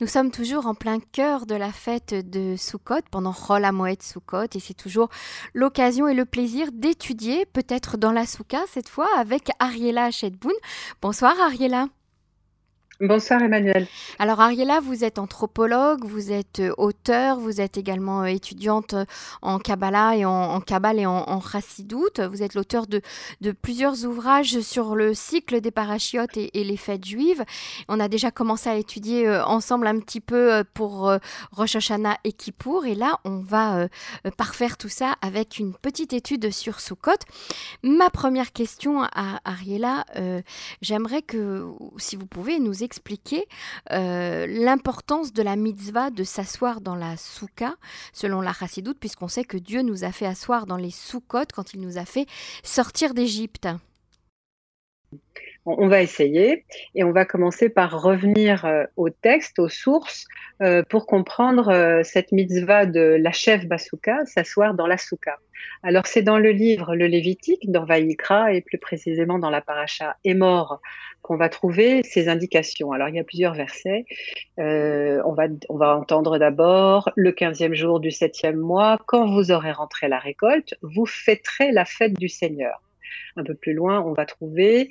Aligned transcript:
Nous 0.00 0.06
sommes 0.06 0.30
toujours 0.30 0.66
en 0.66 0.74
plein 0.74 0.98
cœur 1.00 1.46
de 1.46 1.54
la 1.54 1.70
fête 1.72 2.14
de 2.28 2.56
Sukkot 2.56 3.02
pendant 3.10 3.32
Chol 3.32 3.64
Hamoed 3.64 4.02
Sukkot 4.02 4.46
et 4.54 4.60
c'est 4.60 4.74
toujours 4.74 5.08
l'occasion 5.54 6.08
et 6.08 6.14
le 6.14 6.24
plaisir 6.24 6.68
d'étudier, 6.72 7.46
peut-être 7.46 7.96
dans 7.96 8.12
la 8.12 8.26
souka 8.26 8.60
cette 8.68 8.88
fois, 8.88 9.08
avec 9.16 9.50
Ariela 9.58 10.10
Chedboun. 10.10 10.54
Bonsoir 11.00 11.38
Ariela. 11.40 11.86
Bonsoir 13.04 13.42
Emmanuel. 13.42 13.88
Alors 14.20 14.40
Ariela, 14.40 14.78
vous 14.78 15.02
êtes 15.02 15.18
anthropologue, 15.18 16.04
vous 16.04 16.30
êtes 16.30 16.60
euh, 16.60 16.72
auteur, 16.78 17.40
vous 17.40 17.60
êtes 17.60 17.76
également 17.76 18.22
euh, 18.22 18.26
étudiante 18.26 18.94
euh, 18.94 19.04
en 19.42 19.58
Kabbalah 19.58 20.16
et 20.16 20.24
en, 20.24 20.30
en 20.30 20.60
Kabbale 20.60 21.00
et 21.00 21.06
en, 21.06 21.40
Chassidoute. 21.40 22.20
Vous 22.20 22.44
êtes 22.44 22.54
l'auteur 22.54 22.86
de, 22.86 23.02
plusieurs 23.60 24.04
ouvrages 24.04 24.60
sur 24.60 24.94
le 24.94 25.14
cycle 25.14 25.60
des 25.60 25.72
parachiotes 25.72 26.36
et, 26.36 26.50
les 26.54 26.76
fêtes 26.76 27.04
juives. 27.04 27.42
On 27.88 27.98
a 27.98 28.06
déjà 28.06 28.30
commencé 28.30 28.70
à 28.70 28.76
étudier 28.76 29.28
ensemble 29.28 29.88
un 29.88 29.98
petit 29.98 30.20
peu 30.20 30.62
pour 30.72 31.12
Rosh 31.50 31.74
Hashanah 31.74 32.18
et 32.22 32.32
Kippour. 32.32 32.86
Et 32.86 32.94
là, 32.94 33.18
on 33.24 33.40
va 33.40 33.88
parfaire 34.36 34.76
tout 34.76 34.88
ça 34.88 35.16
avec 35.20 35.58
une 35.58 35.74
petite 35.74 36.12
étude 36.12 36.52
sur 36.52 36.78
Sukkot. 36.78 37.10
Ma 37.82 38.10
première 38.10 38.52
question 38.52 39.02
à 39.02 39.40
Ariela, 39.44 40.04
j'aimerais 40.80 41.22
que, 41.22 41.66
si 41.96 42.14
vous 42.14 42.26
pouvez, 42.26 42.60
nous 42.60 42.84
expliquer 42.84 42.91
expliquer 42.92 43.46
euh, 43.90 44.46
l'importance 44.46 45.32
de 45.32 45.42
la 45.42 45.56
mitzvah 45.56 46.10
de 46.10 46.24
s'asseoir 46.24 46.82
dans 46.82 46.94
la 46.94 47.16
souka, 47.16 47.74
selon 48.12 48.42
la 48.42 48.52
chassidoute, 48.52 48.98
puisqu'on 49.00 49.28
sait 49.28 49.44
que 49.44 49.56
Dieu 49.56 49.80
nous 49.80 50.04
a 50.04 50.12
fait 50.12 50.26
asseoir 50.26 50.66
dans 50.66 50.76
les 50.76 50.90
soukotes 50.90 51.52
quand 51.52 51.72
il 51.72 51.80
nous 51.80 51.96
a 51.96 52.04
fait 52.04 52.26
sortir 52.62 53.14
d'Égypte. 53.14 53.66
On 55.64 55.86
va 55.86 56.02
essayer 56.02 56.64
et 56.96 57.04
on 57.04 57.12
va 57.12 57.24
commencer 57.24 57.68
par 57.68 58.02
revenir 58.02 58.64
euh, 58.64 58.84
au 58.96 59.10
texte, 59.10 59.60
aux 59.60 59.68
sources, 59.68 60.26
euh, 60.60 60.82
pour 60.82 61.06
comprendre 61.06 61.68
euh, 61.68 62.02
cette 62.02 62.32
mitzvah 62.32 62.84
de 62.84 63.16
la 63.20 63.30
chef 63.30 63.66
Basuka, 63.66 64.26
s'asseoir 64.26 64.74
dans 64.74 64.88
la 64.88 64.98
souka. 64.98 65.38
Alors 65.84 66.08
c'est 66.08 66.22
dans 66.22 66.38
le 66.38 66.50
livre 66.50 66.96
Le 66.96 67.06
Lévitique, 67.06 67.70
dans 67.70 67.84
Vaïkra 67.84 68.52
et 68.52 68.60
plus 68.60 68.78
précisément 68.78 69.38
dans 69.38 69.50
la 69.50 69.60
paracha 69.60 70.16
Émor 70.24 70.80
qu'on 71.22 71.36
va 71.36 71.48
trouver 71.48 72.02
ces 72.02 72.28
indications. 72.28 72.90
Alors 72.90 73.08
il 73.08 73.14
y 73.14 73.20
a 73.20 73.24
plusieurs 73.24 73.54
versets. 73.54 74.04
on, 74.58 75.32
va, 75.36 75.44
on 75.68 75.76
va 75.76 75.96
entendre 75.96 76.38
d'abord 76.38 77.12
le 77.14 77.30
quinzième 77.30 77.74
jour 77.74 78.00
du 78.00 78.10
septième 78.10 78.56
mois, 78.56 78.98
quand 79.06 79.30
vous 79.32 79.52
aurez 79.52 79.70
rentré 79.70 80.08
la 80.08 80.18
récolte, 80.18 80.74
vous 80.82 81.06
fêterez 81.06 81.70
la 81.70 81.84
fête 81.84 82.14
du 82.14 82.28
Seigneur. 82.28 82.82
Un 83.36 83.44
peu 83.44 83.54
plus 83.54 83.72
loin, 83.72 84.00
on 84.00 84.14
va 84.14 84.26
trouver 84.26 84.90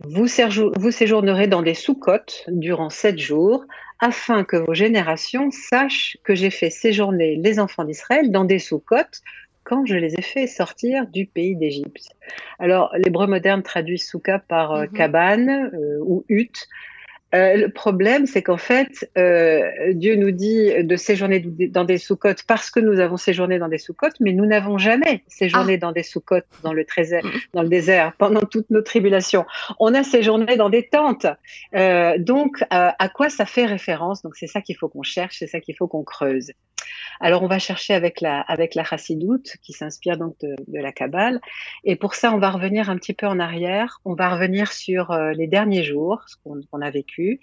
vous, 0.00 0.90
séjournerez 0.90 1.46
dans 1.46 1.62
des 1.62 1.74
sous-côtes 1.74 2.44
durant 2.48 2.90
sept 2.90 3.18
jours, 3.18 3.64
afin 4.00 4.44
que 4.44 4.56
vos 4.56 4.74
générations 4.74 5.50
sachent 5.50 6.18
que 6.24 6.34
j'ai 6.34 6.50
fait 6.50 6.70
séjourner 6.70 7.36
les 7.36 7.60
enfants 7.60 7.84
d'Israël 7.84 8.30
dans 8.30 8.44
des 8.44 8.58
sous-côtes 8.58 9.22
quand 9.62 9.86
je 9.86 9.94
les 9.94 10.14
ai 10.14 10.22
fait 10.22 10.46
sortir 10.46 11.06
du 11.06 11.26
pays 11.26 11.56
d'Égypte. 11.56 12.10
Alors, 12.58 12.92
l'hébreu 12.96 13.26
moderne 13.26 13.62
traduit 13.62 13.98
souka 13.98 14.38
par 14.38 14.72
euh, 14.72 14.84
mm-hmm. 14.84 14.92
cabane 14.92 15.70
euh, 15.72 15.98
ou 16.04 16.24
hutte. 16.28 16.68
Euh, 17.34 17.56
le 17.56 17.68
problème, 17.68 18.26
c'est 18.26 18.42
qu'en 18.42 18.56
fait, 18.56 19.10
euh, 19.18 19.62
Dieu 19.92 20.14
nous 20.14 20.30
dit 20.30 20.72
de 20.84 20.96
séjourner 20.96 21.40
dans 21.40 21.84
des 21.84 21.98
sous-côtes 21.98 22.44
parce 22.44 22.70
que 22.70 22.80
nous 22.80 23.00
avons 23.00 23.16
séjourné 23.16 23.58
dans 23.58 23.68
des 23.68 23.78
sous-côtes, 23.78 24.14
mais 24.20 24.32
nous 24.32 24.46
n'avons 24.46 24.78
jamais 24.78 25.24
séjourné 25.26 25.74
ah. 25.74 25.78
dans 25.78 25.92
des 25.92 26.02
sous-côtes 26.02 26.46
dans 26.62 26.72
le, 26.72 26.86
dans 27.52 27.62
le 27.62 27.68
désert 27.68 28.12
pendant 28.18 28.42
toutes 28.42 28.70
nos 28.70 28.82
tribulations. 28.82 29.46
On 29.80 29.94
a 29.94 30.04
séjourné 30.04 30.56
dans 30.56 30.70
des 30.70 30.86
tentes. 30.88 31.26
Euh, 31.74 32.18
donc, 32.18 32.62
à 32.70 33.08
quoi 33.08 33.28
ça 33.28 33.46
fait 33.46 33.66
référence? 33.66 34.22
Donc, 34.22 34.36
c'est 34.36 34.46
ça 34.46 34.60
qu'il 34.60 34.76
faut 34.76 34.88
qu'on 34.88 35.02
cherche, 35.02 35.36
c'est 35.38 35.46
ça 35.46 35.60
qu'il 35.60 35.74
faut 35.76 35.88
qu'on 35.88 36.04
creuse. 36.04 36.52
Alors, 37.20 37.42
on 37.42 37.46
va 37.46 37.58
chercher 37.58 37.94
avec 37.94 38.20
la, 38.20 38.40
avec 38.40 38.74
la 38.74 38.84
chassidoute 38.84 39.56
qui 39.62 39.72
s'inspire 39.72 40.16
donc 40.16 40.36
de, 40.40 40.56
la 40.68 40.92
Kabbale. 40.92 41.40
Et 41.84 41.96
pour 41.96 42.14
ça, 42.14 42.32
on 42.34 42.38
va 42.38 42.50
revenir 42.50 42.90
un 42.90 42.96
petit 42.96 43.14
peu 43.14 43.26
en 43.26 43.38
arrière. 43.38 44.00
On 44.04 44.14
va 44.14 44.30
revenir 44.30 44.72
sur 44.72 45.10
euh, 45.10 45.32
les 45.32 45.46
derniers 45.46 45.84
jours, 45.84 46.22
ce 46.26 46.36
qu'on 46.44 46.80
a 46.80 46.90
vécu, 46.90 47.40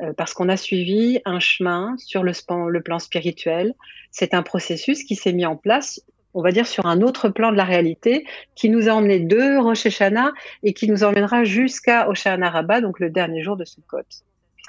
euh, 0.00 0.12
parce 0.12 0.34
qu'on 0.34 0.48
a 0.48 0.56
suivi 0.56 1.20
un 1.24 1.40
chemin 1.40 1.94
sur 1.98 2.22
le, 2.22 2.80
plan 2.80 2.98
spirituel. 2.98 3.74
C'est 4.10 4.34
un 4.34 4.42
processus 4.42 5.04
qui 5.04 5.16
s'est 5.16 5.32
mis 5.32 5.46
en 5.46 5.56
place 5.56 6.00
on 6.36 6.42
va 6.42 6.50
dire, 6.50 6.66
sur 6.66 6.86
un 6.86 7.00
autre 7.00 7.28
plan 7.28 7.52
de 7.52 7.56
la 7.56 7.64
réalité, 7.64 8.26
qui 8.56 8.68
nous 8.68 8.88
a 8.88 8.92
emmené 8.92 9.20
de 9.20 9.56
Rosh 9.56 9.86
Hashanah 9.86 10.32
et 10.64 10.74
qui 10.74 10.88
nous 10.88 11.04
emmènera 11.04 11.44
jusqu'à 11.44 12.08
Oshana 12.08 12.50
Rabbah, 12.50 12.80
donc 12.80 12.98
le 12.98 13.08
dernier 13.08 13.44
jour 13.44 13.56
de 13.56 13.64
Sukkot. 13.64 14.02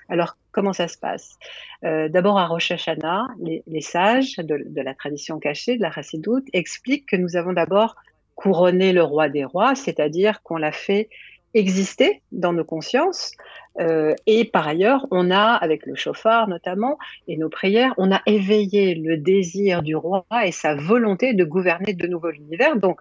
Alors, 0.10 0.38
comment 0.52 0.74
ça 0.74 0.88
se 0.88 0.98
passe? 0.98 1.38
Euh, 1.84 2.10
D'abord, 2.10 2.38
à 2.38 2.48
Rosh 2.48 2.72
Hashanah, 2.72 3.28
les, 3.40 3.82
sages 3.82 4.36
de, 4.38 4.82
la 4.82 4.94
tradition 4.94 5.40
cachée, 5.40 5.78
de 5.78 5.82
la 5.82 5.92
Chassidoute, 5.92 6.46
expliquent 6.54 7.08
que 7.08 7.16
nous 7.16 7.36
avons 7.36 7.54
d'abord 7.54 7.96
couronné 8.36 8.94
le 8.94 9.04
roi 9.04 9.30
des 9.30 9.46
rois, 9.46 9.76
c'est-à-dire 9.76 10.42
qu'on 10.44 10.58
l'a 10.58 10.72
fait 10.72 11.10
exister 11.54 12.22
dans 12.32 12.54
nos 12.54 12.66
consciences. 12.66 13.32
Euh, 13.80 14.14
et 14.28 14.46
par 14.46 14.68
ailleurs, 14.68 15.08
on 15.10 15.32
a, 15.32 15.54
avec 15.54 15.86
le 15.86 15.96
chauffard 15.96 16.48
notamment, 16.48 16.98
et 17.28 17.38
nos 17.38 17.50
prières, 17.50 17.94
on 17.98 18.12
a 18.12 18.22
éveillé 18.26 18.96
le 18.96 19.18
désir 19.18 19.82
du 19.82 19.96
roi 19.96 20.26
et 20.44 20.52
sa 20.52 20.76
volonté 20.76 21.34
de 21.34 21.44
gouverner 21.44 21.94
de 21.94 22.08
nouveau 22.08 22.30
l'univers. 22.30 22.76
Donc, 22.76 23.00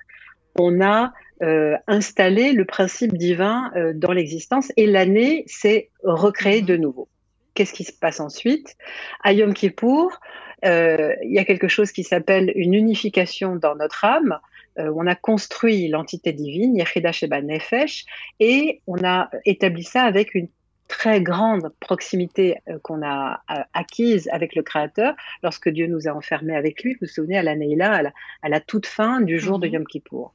on 0.59 0.81
a 0.81 1.13
euh, 1.43 1.77
installé 1.89 2.53
le 2.53 2.65
principe 2.65 3.19
divin 3.19 3.73
euh, 3.75 3.93
dans 3.93 4.13
l'existence 4.13 4.71
et 4.77 4.87
l'année 4.87 5.45
s'est 5.47 5.91
recréée 6.05 6.63
de 6.63 6.77
nouveau. 6.77 7.09
Qu'est-ce 7.55 7.73
qui 7.73 7.85
se 7.85 7.93
passe 7.93 8.21
ensuite? 8.21 8.77
À 9.23 9.33
Yom 9.33 9.53
Kippour, 9.53 10.21
euh, 10.65 11.13
il 11.25 11.33
y 11.33 11.39
a 11.39 11.45
quelque 11.45 11.69
chose 11.69 11.91
qui 11.91 12.05
s'appelle 12.05 12.53
une 12.55 12.75
unification 12.75 13.57
dans 13.57 13.75
notre 13.75 14.05
âme. 14.05 14.39
on 14.77 15.07
a 15.07 15.15
construit 15.15 15.89
l'entité 15.89 16.33
divine, 16.33 16.77
Yechida 16.77 17.13
Sheba 17.13 17.43
Nefesh, 17.43 18.05
et 18.41 18.81
on 18.87 19.05
a 19.05 19.29
établi 19.45 19.85
ça 19.85 20.03
avec 20.03 20.35
une 20.35 20.49
très 20.89 21.21
grande 21.21 21.73
proximité 21.81 22.59
qu'on 22.83 23.03
a 23.03 23.43
acquise 23.73 24.29
avec 24.33 24.55
le 24.55 24.63
Créateur 24.63 25.15
lorsque 25.43 25.69
Dieu 25.69 25.87
nous 25.87 26.09
a 26.09 26.13
enfermés 26.13 26.57
avec 26.57 26.83
lui. 26.83 26.93
Vous 26.95 27.01
vous 27.03 27.07
souvenez 27.07 27.39
à 27.39 27.43
l'année 27.43 27.77
là, 27.77 28.13
à 28.43 28.49
la, 28.49 28.61
toute 28.61 28.87
fin 28.87 29.21
du 29.21 29.39
jour 29.39 29.59
de 29.59 29.67
mhm. 29.67 29.75
Yom 29.75 29.87
Kippour. 29.87 30.33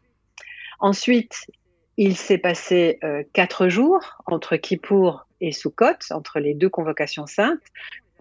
Ensuite, 0.80 1.48
il 1.98 2.16
s'est 2.16 2.38
passé 2.38 3.00
euh, 3.04 3.24
quatre 3.34 3.68
jours 3.68 4.18
entre 4.26 4.56
Kippour 4.56 5.28
et 5.42 5.52
Sukkot, 5.52 6.12
entre 6.12 6.40
les 6.40 6.54
deux 6.54 6.70
convocations 6.70 7.28
saintes. 7.28 7.60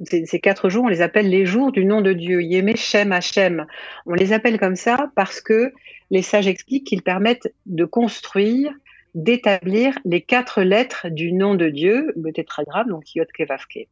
Ces, 0.04 0.40
quatre 0.40 0.68
jours, 0.68 0.84
on 0.84 0.88
les 0.88 1.00
appelle 1.00 1.28
les 1.28 1.44
jours 1.44 1.72
du 1.72 1.84
nom 1.84 2.00
de 2.00 2.12
Dieu, 2.12 2.40
Yémé 2.40 2.76
Shem 2.76 3.10
Hashem. 3.10 3.66
On 4.06 4.14
les 4.14 4.32
appelle 4.32 4.58
comme 4.58 4.76
ça 4.76 5.10
parce 5.16 5.40
que 5.40 5.72
les 6.10 6.22
sages 6.22 6.46
expliquent 6.46 6.86
qu'ils 6.86 7.02
permettent 7.02 7.52
de 7.66 7.84
construire, 7.84 8.72
d'établir 9.14 9.98
les 10.04 10.20
quatre 10.20 10.62
lettres 10.62 11.08
du 11.08 11.32
nom 11.32 11.56
de 11.56 11.68
Dieu, 11.68 12.12
le 12.16 12.32
tétragramme, 12.32 12.88
donc 12.88 13.14
Yod 13.14 13.28
Kevavke. 13.32 13.88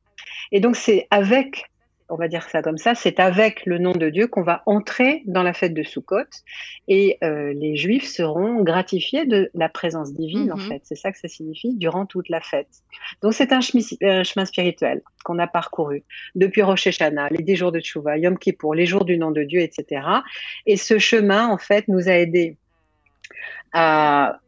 Et 0.52 0.60
donc 0.60 0.76
c'est 0.76 1.08
avec 1.10 1.64
on 2.08 2.16
va 2.16 2.28
dire 2.28 2.48
ça 2.48 2.62
comme 2.62 2.78
ça, 2.78 2.94
c'est 2.94 3.18
avec 3.18 3.66
le 3.66 3.78
nom 3.78 3.92
de 3.92 4.10
Dieu 4.10 4.28
qu'on 4.28 4.42
va 4.42 4.62
entrer 4.66 5.22
dans 5.26 5.42
la 5.42 5.52
fête 5.52 5.74
de 5.74 5.82
Sukkot 5.82 6.24
et 6.86 7.18
euh, 7.24 7.52
les 7.52 7.76
Juifs 7.76 8.06
seront 8.06 8.62
gratifiés 8.62 9.26
de 9.26 9.50
la 9.54 9.68
présence 9.68 10.12
divine 10.12 10.52
en 10.52 10.56
mhm. 10.56 10.68
fait. 10.68 10.82
C'est 10.84 10.94
ça 10.94 11.10
que 11.10 11.18
ça 11.18 11.28
signifie 11.28 11.74
durant 11.74 12.06
toute 12.06 12.28
la 12.28 12.40
fête. 12.40 12.68
Donc 13.22 13.34
c'est 13.34 13.52
un, 13.52 13.60
chemin 13.60 14.44
spirituel 14.44 15.02
qu'on 15.24 15.38
a 15.38 15.46
parcouru 15.46 16.04
depuis 16.34 16.62
Rosh 16.62 16.86
Hashanah, 16.86 17.28
les 17.30 17.42
dix 17.42 17.56
jours 17.56 17.72
de 17.72 17.80
Tshuva, 17.80 18.18
Yom 18.18 18.38
Kippour, 18.38 18.74
les 18.74 18.86
jours 18.86 19.04
du 19.04 19.18
nom 19.18 19.32
de 19.32 19.42
Dieu, 19.42 19.60
etc. 19.60 20.02
Et 20.66 20.76
ce 20.76 20.98
chemin 20.98 21.48
en 21.48 21.58
fait 21.58 21.88
nous 21.88 22.08
a 22.08 22.12
aidés 22.12 22.56
à 23.72 24.38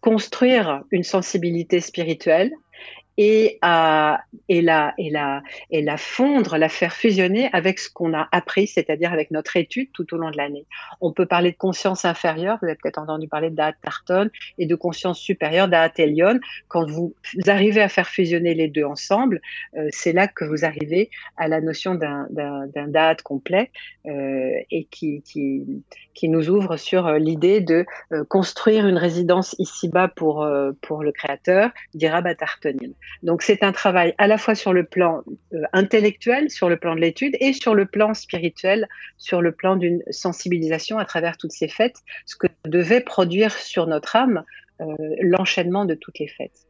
construire 0.00 0.84
une 0.90 1.02
sensibilité 1.02 1.80
spirituelle 1.80 2.52
et, 3.22 3.58
et, 4.48 4.62
la, 4.62 4.94
et, 4.96 5.12
et 5.70 5.86
fondre, 5.98 6.56
la 6.56 6.70
faire 6.70 6.94
fusionner 6.94 7.50
avec 7.52 7.78
ce 7.78 7.90
qu'on 7.92 8.14
a 8.14 8.26
appris, 8.32 8.66
c'est-à-dire 8.66 9.12
avec 9.12 9.30
notre 9.30 9.58
étude 9.58 9.90
tout 9.92 10.14
au 10.14 10.16
long 10.16 10.30
de 10.30 10.38
l'année. 10.38 10.64
On 11.02 11.12
peut 11.12 11.26
parler 11.26 11.52
de 11.52 11.56
conscience 11.58 12.06
inférieure, 12.06 12.56
vous 12.62 12.68
avez 12.68 12.78
peut-être 12.82 12.96
entendu 12.96 13.28
parler 13.28 13.50
d'Aat 13.50 13.74
Tarton, 13.82 14.30
et 14.56 14.64
de 14.64 14.74
conscience 14.74 15.20
supérieure 15.20 15.68
d'Aat 15.68 15.92
Elion. 15.98 16.40
Quand 16.68 16.88
vous 16.88 17.14
arrivez 17.46 17.82
à 17.82 17.90
faire 17.90 18.08
fusionner 18.08 18.54
les 18.54 18.68
deux 18.68 18.84
ensemble, 18.84 19.42
euh, 19.76 19.88
c'est 19.90 20.14
là 20.14 20.26
que 20.26 20.46
vous 20.46 20.64
arrivez 20.64 21.10
à 21.36 21.46
la 21.46 21.60
notion 21.60 21.94
d'un 21.94 22.26
Da'at 22.88 23.16
complet 23.16 23.70
euh, 24.06 24.52
et 24.70 24.84
qui, 24.90 25.22
nous 26.22 26.48
ouvre 26.48 26.78
sur 26.78 27.06
euh, 27.06 27.18
l'idée 27.18 27.60
de 27.60 27.84
construire 28.28 28.86
une 28.86 28.96
résidence 28.96 29.54
ici-bas 29.58 30.08
pour, 30.08 30.44
le 30.44 31.12
créateur, 31.12 31.70
dira 31.92 32.22
Tartonin. 32.34 32.92
Donc 33.22 33.42
c'est 33.42 33.62
un 33.62 33.72
travail 33.72 34.14
à 34.18 34.26
la 34.26 34.38
fois 34.38 34.54
sur 34.54 34.72
le 34.72 34.84
plan 34.84 35.22
euh, 35.52 35.62
intellectuel, 35.72 36.50
sur 36.50 36.68
le 36.68 36.76
plan 36.76 36.94
de 36.94 37.00
l'étude 37.00 37.36
et 37.40 37.52
sur 37.52 37.74
le 37.74 37.86
plan 37.86 38.14
spirituel, 38.14 38.88
sur 39.18 39.42
le 39.42 39.52
plan 39.52 39.76
d'une 39.76 40.02
sensibilisation 40.10 40.98
à 40.98 41.04
travers 41.04 41.36
toutes 41.36 41.52
ces 41.52 41.68
fêtes, 41.68 41.98
ce 42.26 42.36
que 42.36 42.46
devait 42.64 43.00
produire 43.00 43.52
sur 43.52 43.86
notre 43.86 44.16
âme 44.16 44.44
euh, 44.80 44.94
l'enchaînement 45.20 45.84
de 45.84 45.94
toutes 45.94 46.18
les 46.18 46.28
fêtes. 46.28 46.66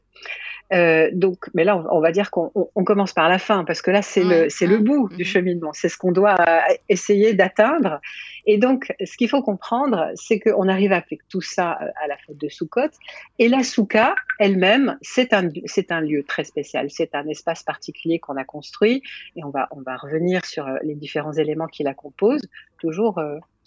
Euh, 0.72 1.11
donc, 1.12 1.50
mais 1.55 1.64
là, 1.64 1.84
on, 1.90 2.00
va 2.00 2.12
dire 2.12 2.31
qu'on 2.31 2.50
commence 2.84 3.12
par 3.12 3.28
la 3.28 3.38
fin, 3.38 3.64
parce 3.64 3.82
que 3.82 3.90
là, 3.90 4.02
c'est 4.02 4.22
le, 4.22 4.49
c'est 4.49 4.67
le 4.67 4.78
bout 4.78 5.08
du 5.08 5.19
mhm. 5.19 5.25
cheminement. 5.25 5.70
C'est 5.72 5.88
ce 5.88 5.96
qu'on 5.99 6.12
doit 6.12 6.37
euh, 6.40 6.61
essayer 6.88 7.34
d'atteindre. 7.34 8.00
Et 8.46 8.56
donc, 8.56 8.93
ce 9.05 9.17
qu'il 9.17 9.28
faut 9.28 9.43
comprendre, 9.43 10.11
c'est 10.14 10.38
qu'on 10.38 10.69
arrive 10.69 10.93
appliquer 10.93 11.25
tout 11.28 11.40
ça 11.40 11.78
euh, 11.82 11.87
à 12.02 12.06
la 12.06 12.17
fête 12.17 12.38
de 12.38 12.49
Sukkot. 12.49 12.90
Et 13.38 13.49
la 13.49 13.62
souka 13.62 14.14
elle-même, 14.38 14.96
c'est 15.02 15.32
un, 15.32 15.49
c'est 15.67 15.93
un 15.93 16.00
lieu 16.00 16.22
très 16.22 16.44
spécial. 16.44 16.87
C'est 16.90 17.14
un 17.14 17.26
espace 17.26 17.62
particulier 17.62 18.19
qu'on 18.19 18.37
a 18.37 18.44
construit. 18.44 19.02
Et 19.37 19.44
on 19.44 19.50
va, 19.50 19.69
on 19.72 19.81
va 19.81 19.96
revenir 19.96 20.44
sur 20.44 20.69
les 20.82 20.94
différents 20.94 21.32
éléments 21.32 21.67
qui 21.67 21.82
la 21.82 21.94
composent, 21.94 22.49
toujours 22.78 23.20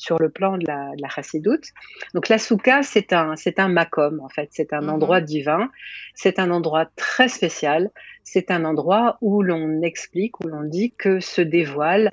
sur 0.04 0.20
le 0.20 0.30
plan 0.30 0.58
de 0.58 0.66
la, 0.68 0.92
de 0.98 1.02
la 1.02 1.08
chassidoute. 1.08 1.68
Donc 2.14 2.28
la 2.28 2.38
souka, 2.38 2.84
c'est 2.84 3.14
un, 3.14 3.36
c'est 3.38 3.58
un 3.60 3.70
makom 3.70 4.20
en 4.20 4.30
fait, 4.30 4.50
c'est 4.52 4.74
un 4.74 4.82
mhm. 4.82 4.90
endroit 4.90 5.22
divin, 5.22 5.72
c'est 6.14 6.40
un 6.40 6.52
endroit 6.52 6.88
très 6.98 7.30
spécial, 7.30 7.90
c'est 8.24 8.52
un 8.52 8.66
endroit 8.66 9.18
où 9.22 9.42
l'on 9.42 9.82
explique, 9.82 10.40
où 10.42 10.48
l'on 10.48 10.64
dit 10.64 10.94
que 10.98 11.22
se 11.22 11.42
dévoilent 11.42 12.12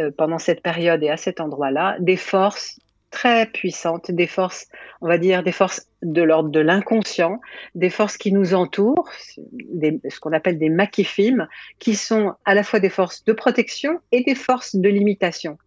euh, 0.00 0.10
pendant 0.16 0.38
cette 0.38 0.62
période 0.62 1.02
et 1.02 1.10
à 1.10 1.18
cet 1.18 1.40
endroit-là 1.40 1.96
des 2.00 2.16
forces 2.16 2.80
très 3.10 3.46
puissantes, 3.46 4.10
des 4.10 4.26
forces, 4.26 4.66
on 5.00 5.08
va 5.08 5.18
dire, 5.18 5.42
des 5.42 5.52
forces 5.52 5.86
de 6.02 6.22
l'ordre 6.22 6.50
de 6.50 6.60
l'inconscient, 6.60 7.40
des 7.74 7.90
forces 7.90 8.16
qui 8.16 8.32
nous 8.32 8.54
entourent, 8.54 9.08
des, 9.52 9.98
ce 10.08 10.20
qu'on 10.20 10.32
appelle 10.32 10.58
des 10.58 10.68
makifim, 10.68 11.48
qui 11.78 11.94
sont 11.94 12.34
à 12.44 12.54
la 12.54 12.62
fois 12.62 12.80
des 12.80 12.90
forces 12.90 13.24
de 13.24 13.32
protection 13.32 14.00
et 14.12 14.22
des 14.24 14.34
forces 14.34 14.76
de 14.76 14.88
limitation. 14.88 15.58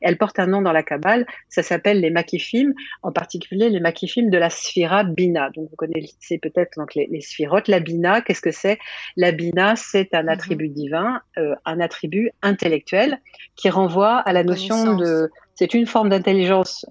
Elle 0.00 0.16
porte 0.16 0.38
un 0.38 0.46
nom 0.46 0.62
dans 0.62 0.72
la 0.72 0.82
Kabbale, 0.82 1.26
ça 1.48 1.62
s'appelle 1.62 2.00
les 2.00 2.10
makifim, 2.10 2.72
en 3.02 3.12
particulier 3.12 3.68
les 3.68 3.80
makifim 3.80 4.28
de 4.30 4.38
la 4.38 4.50
sphira 4.50 5.04
bina. 5.04 5.50
Donc 5.50 5.70
vous 5.70 5.76
connaissez 5.76 6.38
peut-être 6.38 6.76
donc 6.76 6.94
les, 6.94 7.06
les 7.10 7.20
sphirotes. 7.20 7.68
La 7.68 7.80
bina, 7.80 8.20
qu'est-ce 8.20 8.42
que 8.42 8.50
c'est? 8.50 8.78
La 9.16 9.32
bina, 9.32 9.76
c'est 9.76 10.14
un 10.14 10.22
mhm. 10.22 10.28
attribut 10.28 10.68
divin, 10.68 11.20
euh, 11.38 11.54
un 11.64 11.80
attribut 11.80 12.30
intellectuel 12.42 13.20
qui 13.56 13.70
renvoie 13.70 14.18
à 14.18 14.32
la 14.32 14.44
notion 14.44 14.96
de... 14.96 15.30
C'est 15.54 15.74
une 15.74 15.86
forme 15.86 16.08
d'intelligence 16.08 16.86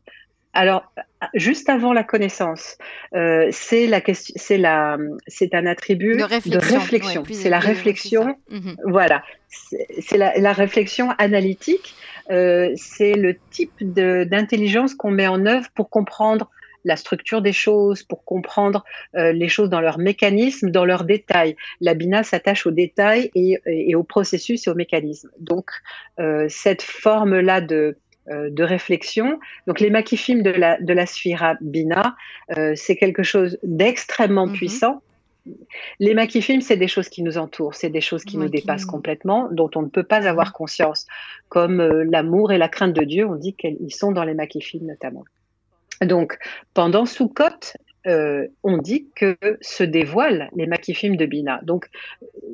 alors, 0.54 0.92
juste 1.36 1.70
avant 1.70 1.94
la 1.94 2.04
connaissance, 2.04 2.78
euh, 3.14 3.48
c'est 3.52 3.86
la 3.86 4.02
question, 4.02 4.34
c'est 4.36 4.58
la, 4.58 4.98
c'est 5.28 5.54
un 5.54 5.68
attribut 5.68 6.18
de 6.18 6.58
réflexion. 6.58 7.24
c'est 7.32 7.50
la 7.50 7.60
réflexion, 7.60 8.36
mhm. 8.50 8.76
voilà, 8.86 9.24
c'est 9.48 10.18
la, 10.18 10.38
la, 10.40 10.54
réflexion 10.54 11.12
analytique 11.20 11.96
euh, 12.32 12.72
c'est 12.76 13.14
le 13.14 13.38
type 13.52 13.74
d'intelligence 13.82 14.96
qu'on 14.96 15.12
met 15.12 15.28
en 15.28 15.46
œuvre 15.46 15.68
pour 15.76 15.90
comprendre 15.90 16.50
la 16.86 16.96
structure 16.96 17.42
des 17.42 17.54
choses, 17.54 18.04
pour 18.04 18.24
comprendre 18.24 18.86
euh, 19.16 19.32
les 19.32 19.50
choses 19.50 19.70
dans 19.70 19.82
leur 19.82 20.00
mécanisme, 20.00 20.72
dans 20.72 20.86
leurs 20.86 21.04
détails. 21.04 21.56
La 21.82 21.94
BINA 21.94 22.24
s'attache 22.24 22.66
aux 22.66 22.72
détails 22.72 23.30
et, 23.36 23.60
et, 23.66 23.96
au 23.96 24.04
processus 24.04 24.66
et 24.66 24.70
au 24.70 24.76
mécanisme. 24.76 25.30
Donc, 25.40 25.72
cette 26.48 26.82
forme-là 26.82 27.62
de, 27.62 27.98
de 28.30 28.64
réflexion. 28.64 29.40
Donc 29.68 29.80
les 29.80 29.90
makifim 29.90 30.42
de 30.42 30.52
la, 30.52 30.80
de 30.80 30.94
la 30.94 31.06
sphira 31.06 31.56
bina, 31.62 32.16
c'est 32.76 32.96
quelque 32.96 33.24
chose 33.24 33.58
d'extrêmement 33.64 34.48
mm-hmm. 34.48 34.54
puissant 34.54 35.02
les 36.00 36.14
makifilms, 36.14 36.62
c'est 36.62 36.78
des 36.78 36.88
choses 36.88 37.10
qui 37.10 37.24
nous 37.24 37.38
entourent, 37.38 37.76
c'est 37.76 37.90
des 37.90 38.02
choses 38.02 38.24
qui 38.24 38.38
nous 38.38 38.50
dépassent 38.50 38.86
complètement, 38.86 39.48
dont 39.52 39.70
on 39.76 39.82
ne 39.82 39.88
peut 39.88 40.04
pas 40.04 40.28
avoir 40.28 40.54
conscience, 40.54 41.06
comme 41.50 41.80
euh, 41.80 42.04
l'amour 42.04 42.52
et 42.52 42.58
la 42.58 42.68
crainte 42.68 42.94
de 42.94 43.04
Dieu, 43.04 43.26
on 43.26 43.36
dit 43.36 43.54
qu'ils 43.54 43.94
sont 43.94 44.12
dans 44.12 44.24
les 44.24 44.34
makifilms 44.34 44.86
notamment. 44.86 45.26
Donc, 46.02 46.38
pendant 46.74 47.06
Sukkot, 47.06 47.74
euh, 48.08 48.48
on 48.64 48.78
dit 48.78 49.08
que 49.16 49.38
se 49.62 49.84
dévoilent 49.84 50.50
les 50.56 50.68
makifim 50.68 51.16
de 51.16 51.26
Bina. 51.26 51.60
Donc, 51.64 51.88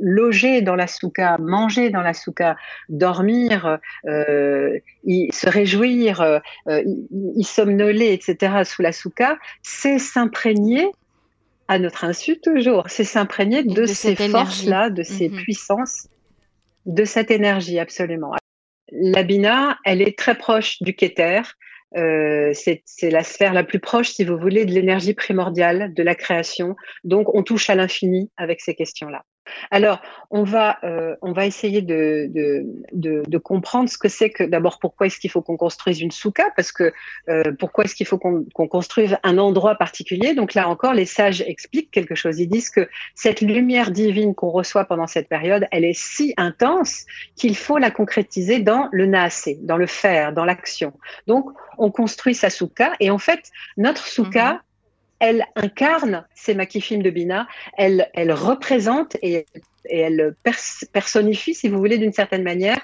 loger 0.01 0.61
dans 0.61 0.75
la 0.75 0.87
souka, 0.87 1.37
manger 1.39 1.89
dans 1.89 2.01
la 2.01 2.13
souka, 2.13 2.57
dormir, 2.89 3.79
euh, 4.05 4.79
se 5.03 5.49
réjouir, 5.49 6.41
y, 6.67 7.43
somnoler, 7.43 8.13
etc. 8.13 8.63
sous 8.63 8.81
la 8.81 8.91
souka, 8.91 9.37
c'est 9.61 9.99
s'imprégner 9.99 10.89
à 11.67 11.79
notre 11.79 12.03
insu 12.03 12.39
toujours, 12.39 12.83
c'est 12.87 13.03
s'imprégner 13.03 13.63
de, 13.63 13.85
ces 13.85 14.15
forces-là, 14.15 14.89
de 14.89 15.03
ces 15.03 15.29
mhm. 15.29 15.37
puissances, 15.37 16.07
de 16.85 17.05
cette 17.05 17.31
énergie 17.31 17.79
absolument. 17.79 18.33
La 18.91 19.23
Bina, 19.23 19.79
elle 19.83 20.01
est 20.01 20.17
très 20.17 20.35
proche 20.37 20.81
du 20.81 20.95
Keter. 20.95 21.41
Euh, 21.95 22.51
c'est 22.53 23.09
la 23.09 23.23
sphère 23.23 23.53
la 23.53 23.63
plus 23.63 23.79
proche, 23.79 24.09
si 24.09 24.23
vous 24.23 24.37
voulez, 24.37 24.65
de 24.65 24.71
l'énergie 24.71 25.13
primordiale, 25.13 25.93
de 25.93 26.03
la 26.03 26.15
création. 26.15 26.75
Donc, 27.03 27.33
on 27.33 27.43
touche 27.43 27.69
à 27.69 27.75
l'infini 27.75 28.31
avec 28.37 28.61
ces 28.61 28.75
questions-là. 28.75 29.23
Alors, 29.71 30.01
on 30.31 30.43
va, 30.43 30.79
euh, 30.83 31.15
on 31.21 31.31
va 31.31 31.45
essayer 31.45 31.81
de, 31.81 32.29
de, 32.91 33.37
comprendre 33.37 33.89
ce 33.89 33.97
que 33.97 34.07
c'est 34.07 34.29
que 34.29 34.43
d'abord 34.43 34.79
pourquoi 34.79 35.07
est-ce 35.07 35.19
qu'il 35.19 35.29
faut 35.29 35.41
qu'on 35.41 35.57
construise 35.57 36.01
une 36.01 36.11
souka, 36.11 36.45
parce 36.55 36.71
que 36.71 36.93
euh, 37.29 37.43
pourquoi 37.59 37.83
est-ce 37.83 37.95
qu'il 37.95 38.07
faut 38.07 38.17
qu'on 38.17 38.67
construise 38.67 39.17
un 39.23 39.37
endroit 39.37 39.75
particulier? 39.75 40.33
Donc 40.33 40.53
là 40.53 40.67
encore, 40.67 40.93
les 40.93 41.05
sages 41.05 41.41
expliquent 41.41 41.91
quelque 41.91 42.15
chose. 42.15 42.39
Ils 42.39 42.47
disent 42.47 42.69
que 42.69 42.89
cette 43.13 43.41
lumière 43.41 43.91
divine 43.91 44.33
qu'on 44.33 44.49
reçoit 44.49 44.85
pendant 44.85 45.07
cette 45.07 45.29
période, 45.29 45.67
elle 45.71 45.85
est 45.85 45.97
si 45.97 46.33
intense 46.37 47.05
qu'il 47.35 47.55
faut 47.55 47.77
la 47.77 47.91
concrétiser 47.91 48.59
dans 48.59 48.89
le 48.91 49.05
naasé, 49.05 49.59
dans 49.61 49.77
le 49.77 49.87
faire, 49.87 50.33
dans 50.33 50.45
l'action. 50.45 50.93
Donc, 51.27 51.49
on 51.77 51.91
construit 51.91 52.33
sa 52.35 52.49
souka 52.49 52.93
et 52.99 53.11
en 53.11 53.19
fait, 53.19 53.51
notre 53.77 54.07
souka, 54.07 54.53
mhm 54.53 54.59
elle 55.25 55.45
incarne 55.55 56.25
ces 56.35 56.53
makifim 56.53 56.99
de 56.99 57.09
Bina, 57.09 57.47
elle, 57.77 58.09
elle 58.13 58.31
représente 58.31 59.17
et 59.23 59.47
et 59.89 59.99
elle 59.99 60.35
personnifie, 60.91 61.53
si 61.53 61.69
vous 61.69 61.77
voulez, 61.77 61.97
d'une 61.97 62.13
certaine 62.13 62.43
manière, 62.43 62.79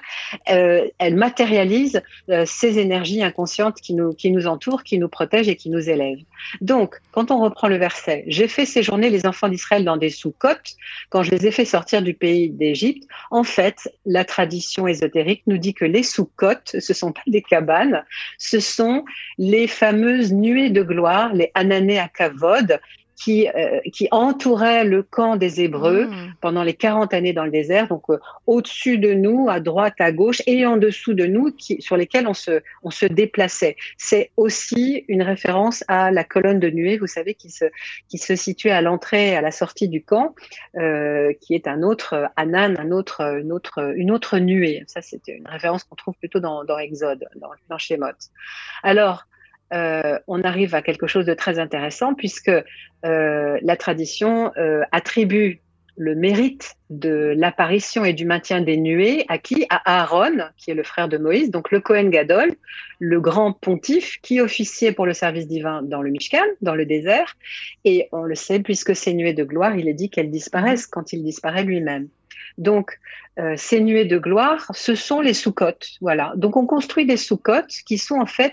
euh, 0.50 0.86
elle 0.98 1.16
matérialise 1.16 2.02
euh, 2.30 2.44
ces 2.46 2.78
énergies 2.78 3.22
inconscientes 3.22 3.80
qui 3.80 3.94
nous, 3.94 4.46
entourent, 4.46 4.82
qui 4.82 4.98
nous 4.98 5.08
protègent 5.08 5.48
et 5.48 5.56
qui 5.56 5.70
nous 5.70 5.88
élèvent. 5.88 6.22
Donc, 6.60 7.00
quand 7.12 7.30
on 7.30 7.40
reprend 7.40 7.68
le 7.68 7.76
verset, 7.76 8.24
j'ai 8.26 8.48
fait 8.48 8.66
séjourner 8.66 9.10
les 9.10 9.26
enfants 9.26 9.48
d'Israël 9.48 9.84
dans 9.84 9.96
des 9.96 10.10
sous-côtes 10.10 10.76
quand 11.10 11.22
je 11.22 11.30
les 11.30 11.46
ai 11.46 11.50
fait 11.50 11.64
sortir 11.64 12.02
du 12.02 12.14
pays 12.14 12.50
d'Égypte. 12.50 13.08
En 13.30 13.44
fait, 13.44 13.92
la 14.06 14.24
tradition 14.24 14.86
ésotérique 14.86 15.42
nous 15.46 15.58
dit 15.58 15.74
que 15.74 15.84
les 15.84 16.02
sous-côtes, 16.02 16.76
ce 16.78 16.94
sont 16.94 17.12
pas 17.12 17.22
des 17.26 17.42
cabanes, 17.42 18.04
ce 18.38 18.60
sont 18.60 19.04
les 19.38 19.66
fameuses 19.66 20.32
nuées 20.32 20.70
de 20.70 20.82
gloire, 20.82 21.32
les 21.34 21.50
anané 21.54 21.98
à 21.98 22.08
qui, 23.16 23.48
euh, 23.48 23.80
qui 23.92 24.08
entourait 24.10 24.84
le 24.84 25.02
camp 25.02 25.36
des 25.36 25.60
Hébreux 25.60 26.06
mmh. 26.06 26.34
pendant 26.40 26.62
les 26.62 26.74
40 26.74 27.14
années 27.14 27.32
dans 27.32 27.44
le 27.44 27.50
désert, 27.50 27.88
donc 27.88 28.04
euh, 28.10 28.18
au-dessus 28.46 28.98
de 28.98 29.12
nous, 29.12 29.48
à 29.48 29.60
droite, 29.60 29.94
à 29.98 30.12
gauche, 30.12 30.42
et 30.46 30.66
en 30.66 30.76
dessous 30.76 31.14
de 31.14 31.26
nous, 31.26 31.52
qui, 31.52 31.80
sur 31.80 31.96
lesquels 31.96 32.26
on 32.26 32.34
se, 32.34 32.62
on 32.82 32.90
se 32.90 33.06
déplaçait. 33.06 33.76
C'est 33.96 34.30
aussi 34.36 35.04
une 35.08 35.22
référence 35.22 35.84
à 35.88 36.10
la 36.10 36.24
colonne 36.24 36.60
de 36.60 36.70
nuée, 36.70 36.98
vous 36.98 37.06
savez, 37.06 37.34
qui 37.34 37.50
se, 37.50 37.66
qui 38.08 38.18
se 38.18 38.34
situait 38.36 38.70
à 38.70 38.80
l'entrée 38.80 39.30
et 39.30 39.36
à 39.36 39.40
la 39.40 39.50
sortie 39.50 39.88
du 39.88 40.02
camp, 40.02 40.34
euh, 40.76 41.32
qui 41.40 41.54
est 41.54 41.68
un 41.68 41.82
autre 41.82 42.30
Anan, 42.36 42.76
un 42.78 42.90
autre, 42.90 43.20
une, 43.38 43.52
autre, 43.52 43.92
une 43.96 44.10
autre 44.10 44.38
nuée. 44.38 44.84
Ça, 44.86 45.02
c'est 45.02 45.28
une 45.28 45.46
référence 45.46 45.84
qu'on 45.84 45.96
trouve 45.96 46.14
plutôt 46.14 46.40
dans, 46.40 46.64
dans 46.64 46.78
Exode, 46.78 47.26
dans, 47.36 47.50
dans 47.68 47.78
Shemot. 47.78 48.12
Alors, 48.82 49.26
euh, 49.72 50.18
on 50.26 50.42
arrive 50.42 50.74
à 50.74 50.82
quelque 50.82 51.06
chose 51.06 51.26
de 51.26 51.34
très 51.34 51.58
intéressant 51.58 52.14
puisque 52.14 52.50
euh, 52.50 53.58
la 53.62 53.76
tradition 53.76 54.52
euh, 54.56 54.82
attribue 54.92 55.60
le 55.96 56.14
mérite 56.14 56.74
de 56.90 57.34
l'apparition 57.36 58.04
et 58.04 58.12
du 58.12 58.24
maintien 58.24 58.60
des 58.60 58.76
nuées 58.76 59.24
à 59.28 59.38
qui? 59.38 59.66
À 59.68 60.00
Aaron, 60.00 60.38
qui 60.56 60.70
est 60.70 60.74
le 60.74 60.82
frère 60.82 61.08
de 61.08 61.18
Moïse, 61.18 61.50
donc 61.50 61.70
le 61.70 61.80
Kohen 61.80 62.10
Gadol, 62.10 62.52
le 62.98 63.20
grand 63.20 63.52
pontife 63.52 64.18
qui 64.22 64.40
officiait 64.40 64.92
pour 64.92 65.06
le 65.06 65.12
service 65.12 65.46
divin 65.46 65.82
dans 65.82 66.02
le 66.02 66.10
Mishkan, 66.10 66.44
dans 66.62 66.74
le 66.74 66.86
désert. 66.86 67.36
Et 67.84 68.08
on 68.12 68.22
le 68.22 68.34
sait, 68.34 68.60
puisque 68.60 68.96
ces 68.96 69.12
nuées 69.12 69.34
de 69.34 69.44
gloire, 69.44 69.76
il 69.76 69.88
est 69.88 69.94
dit 69.94 70.08
qu'elles 70.08 70.30
disparaissent 70.30 70.86
quand 70.86 71.12
il 71.12 71.22
disparaît 71.22 71.64
lui-même. 71.64 72.08
Donc, 72.58 72.98
ces 73.56 73.80
nuées 73.80 74.04
de 74.04 74.18
gloire, 74.18 74.70
ce 74.74 74.94
sont 74.94 75.20
les 75.20 75.32
sous-côtes. 75.32 75.88
Voilà. 76.02 76.34
Donc, 76.36 76.56
on 76.56 76.66
construit 76.66 77.06
des 77.06 77.16
sous-côtes 77.16 77.72
qui 77.86 77.96
sont 77.96 78.16
en 78.16 78.26
fait 78.26 78.52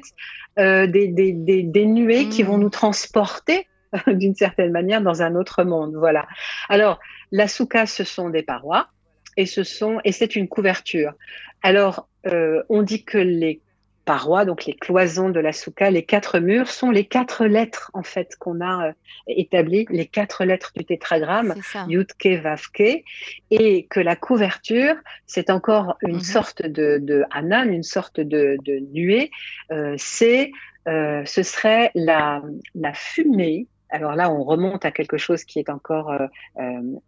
euh, 0.59 0.87
des, 0.87 1.07
des, 1.07 1.31
des, 1.31 1.63
des, 1.63 1.85
nuées 1.85 2.27
qui 2.27 2.43
vont 2.43 2.57
mm. 2.57 2.61
nous 2.61 2.69
transporter 2.69 3.67
d'une 4.07 4.35
certaine 4.35 4.71
manière 4.71 5.01
dans 5.01 5.21
un 5.21 5.35
autre 5.35 5.63
monde. 5.63 5.95
Voilà. 5.95 6.27
Alors, 6.67 6.99
la 7.31 7.47
souka, 7.47 7.85
ce 7.85 8.03
sont 8.03 8.29
des 8.29 8.43
parois 8.43 8.89
et 9.37 9.45
ce 9.45 9.63
sont 9.63 9.99
et 10.03 10.11
c'est 10.11 10.35
une 10.35 10.49
couverture. 10.49 11.13
Alors, 11.61 12.09
euh, 12.25 12.61
on 12.67 12.81
dit 12.81 13.05
que 13.05 13.17
les 13.17 13.61
parois, 14.05 14.45
donc 14.45 14.65
les 14.65 14.73
cloisons 14.73 15.29
de 15.29 15.39
la 15.39 15.53
souka, 15.53 15.91
les 15.91 16.03
quatre 16.03 16.39
murs 16.39 16.69
sont 16.69 16.91
les 16.91 17.05
quatre 17.05 17.45
lettres 17.45 17.91
en 17.93 18.03
fait 18.03 18.35
qu'on 18.39 18.61
a 18.61 18.87
euh, 18.87 18.91
établies, 19.27 19.85
les 19.89 20.07
quatre 20.07 20.45
lettres 20.45 20.71
du 20.75 20.85
tétragramme 20.85 21.53
Yutke 21.87 22.41
Vavke, 22.41 23.03
et 23.51 23.85
que 23.89 23.99
la 23.99 24.15
couverture 24.15 24.95
c'est 25.27 25.49
encore 25.49 25.97
une 26.01 26.15
mhm. 26.15 26.21
sorte 26.21 26.65
de, 26.65 26.97
de 26.99 27.23
anan, 27.31 27.71
une 27.71 27.83
sorte 27.83 28.19
de, 28.19 28.57
de 28.63 28.79
nuée. 28.91 29.31
Euh, 29.71 29.95
c'est 29.97 30.51
euh, 30.87 31.23
ce 31.25 31.43
serait 31.43 31.91
la, 31.93 32.41
la 32.75 32.93
fumée 32.93 33.67
alors 33.91 34.13
là, 34.13 34.31
on 34.31 34.43
remonte 34.43 34.85
à 34.85 34.91
quelque 34.91 35.17
chose 35.17 35.43
qui 35.43 35.57
est 35.57 35.71
encore 35.71 36.13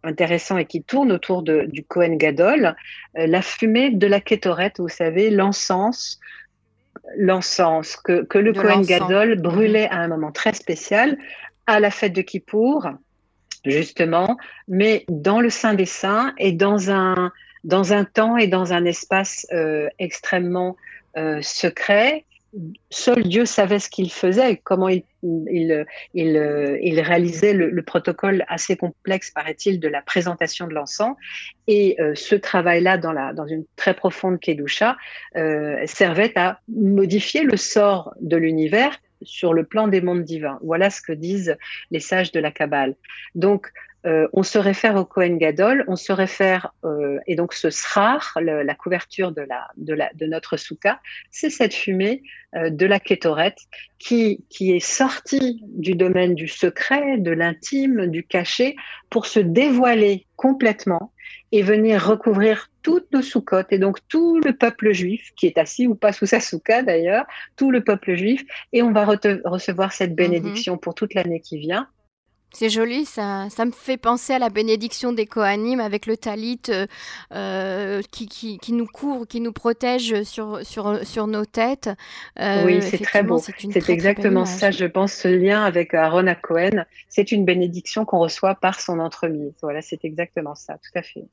intéressant 0.02 0.58
et 0.58 0.64
qui 0.64 0.82
tourne 0.82 1.12
autour 1.12 1.44
de, 1.44 1.64
du 1.68 1.84
Kohen 1.84 2.18
Gadol, 2.18 2.74
la 3.14 3.40
fumée 3.40 3.90
de 3.90 4.08
la 4.08 4.20
kétorette, 4.20 4.80
vous 4.80 4.88
savez, 4.88 5.30
l'encens, 5.30 6.18
l'encens 7.16 7.96
que, 7.96 8.24
que, 8.24 8.38
le 8.38 8.52
Kohen 8.52 8.82
Gadol 8.82 9.40
brûlait 9.40 9.88
à 9.88 9.96
un 9.96 10.08
moment 10.08 10.32
très 10.32 10.52
spécial, 10.52 11.18
à 11.66 11.80
la 11.80 11.90
fête 11.90 12.12
de 12.12 12.22
Kippour, 12.22 12.88
justement, 13.64 14.36
mais 14.68 15.04
dans 15.08 15.40
le 15.40 15.50
Saint 15.50 15.74
des 15.74 15.86
Saints 15.86 16.34
et 16.38 16.52
dans 16.52 16.90
un, 16.90 17.32
dans 17.64 17.92
un 17.92 18.04
temps 18.04 18.36
et 18.36 18.46
dans 18.46 18.72
un 18.72 18.84
espace 18.84 19.46
euh, 19.52 19.88
extrêmement 19.98 20.76
euh, 21.16 21.40
secret. 21.42 22.24
Seul 22.90 23.22
Dieu 23.22 23.46
savait 23.46 23.78
ce 23.78 23.88
qu'il 23.88 24.12
faisait, 24.12 24.58
comment 24.62 24.88
il, 24.88 25.04
il, 25.22 25.86
il, 26.12 26.78
il 26.82 27.00
réalisait 27.00 27.54
le, 27.54 27.70
le, 27.70 27.82
protocole 27.82 28.44
assez 28.48 28.76
complexe, 28.76 29.30
paraît-il, 29.30 29.80
de 29.80 29.88
la 29.88 30.02
présentation 30.02 30.66
de 30.66 30.74
l'encens. 30.74 31.16
Et 31.66 31.96
euh, 32.00 32.14
ce 32.14 32.34
travail-là, 32.34 32.98
dans, 32.98 33.32
dans 33.32 33.46
une 33.46 33.64
très 33.76 33.94
profonde 33.94 34.38
Kedusha, 34.38 34.96
euh, 35.36 35.80
servait 35.86 36.36
à 36.36 36.60
modifier 36.68 37.42
le 37.42 37.56
sort 37.56 38.12
de 38.20 38.36
l'univers 38.36 38.98
sur 39.22 39.54
le 39.54 39.64
plan 39.64 39.88
des 39.88 40.00
mondes 40.00 40.24
divins. 40.24 40.58
Voilà 40.62 40.90
ce 40.90 41.00
que 41.00 41.12
disent 41.12 41.56
les 41.90 42.00
sages 42.00 42.32
de 42.32 42.40
la 42.40 42.50
Kabbale. 42.50 42.96
Donc, 43.34 43.72
euh, 44.04 44.28
on 44.32 44.42
se 44.42 44.58
réfère 44.58 44.96
au 44.96 45.04
Kohen 45.04 45.38
Gadol, 45.38 45.84
on 45.86 45.96
se 45.96 46.12
réfère, 46.12 46.72
euh, 46.84 47.18
et 47.26 47.36
donc 47.36 47.52
ce 47.54 47.70
srar, 47.70 48.36
la 48.40 48.74
couverture 48.74 49.32
de, 49.32 49.42
la, 49.42 49.68
de, 49.76 49.94
la, 49.94 50.10
de 50.14 50.26
notre 50.26 50.56
souka, 50.56 51.00
c'est 51.30 51.50
cette 51.50 51.74
fumée 51.74 52.22
euh, 52.56 52.70
de 52.70 52.84
la 52.86 52.98
kétorette 52.98 53.60
qui, 53.98 54.44
qui 54.50 54.72
est 54.72 54.80
sortie 54.80 55.62
du 55.68 55.94
domaine 55.94 56.34
du 56.34 56.48
secret, 56.48 57.18
de 57.18 57.30
l'intime, 57.30 58.08
du 58.08 58.24
cachet, 58.24 58.74
pour 59.08 59.26
se 59.26 59.38
dévoiler 59.38 60.26
complètement 60.36 61.12
et 61.52 61.62
venir 61.62 62.04
recouvrir 62.04 62.70
toutes 62.82 63.12
nos 63.12 63.22
soukottes 63.22 63.72
et 63.72 63.78
donc 63.78 63.98
tout 64.08 64.40
le 64.40 64.56
peuple 64.56 64.92
juif 64.92 65.30
qui 65.36 65.46
est 65.46 65.58
assis 65.58 65.86
ou 65.86 65.94
pas 65.94 66.12
sous 66.12 66.26
sa 66.26 66.40
souka 66.40 66.82
d'ailleurs, 66.82 67.24
tout 67.56 67.70
le 67.70 67.84
peuple 67.84 68.16
juif 68.16 68.42
et 68.72 68.82
on 68.82 68.90
va 68.90 69.04
recevoir 69.04 69.92
cette 69.92 70.10
mhm. 70.10 70.16
bénédiction 70.16 70.76
pour 70.76 70.94
toute 70.94 71.14
l'année 71.14 71.40
qui 71.40 71.58
vient. 71.58 71.86
C'est 72.52 72.68
joli, 72.68 73.04
ça, 73.04 73.48
ça 73.50 73.64
me 73.64 73.70
fait 73.70 73.96
penser 73.96 74.34
à 74.34 74.38
la 74.38 74.50
bénédiction 74.50 75.12
des 75.12 75.26
Kohanim 75.26 75.80
avec 75.80 76.06
le 76.06 76.16
talit 76.16 76.60
euh, 76.68 76.86
euh, 77.34 78.02
qui, 78.10 78.28
qui, 78.28 78.58
qui, 78.58 78.72
nous 78.72 78.86
couvre, 78.86 79.26
qui 79.26 79.40
nous 79.40 79.52
protège 79.52 80.22
sur, 80.24 80.64
sur, 80.64 81.06
sur 81.06 81.26
nos 81.26 81.44
têtes. 81.44 81.90
Euh, 82.38 82.64
oui, 82.64 82.82
c'est 82.82 82.98
très 82.98 83.22
beau. 83.22 83.38
C'est 83.38 83.90
exactement 83.90 84.44
ça, 84.44 84.70
je 84.70 84.84
pense, 84.84 85.12
ce 85.12 85.28
lien 85.28 85.64
avec 85.64 85.94
Aaron 85.94 86.26
à 86.26 86.34
Cohen. 86.34 86.84
C'est 87.08 87.32
une 87.32 87.44
bénédiction 87.44 88.04
qu'on 88.04 88.18
reçoit 88.18 88.54
par 88.54 88.80
son 88.80 88.98
entremise. 88.98 89.54
Voilà, 89.62 89.80
c'est 89.80 90.04
exactement 90.04 90.54
ça, 90.54 90.74
tout 90.74 90.98
à 90.98 91.02
fait. 91.02 91.24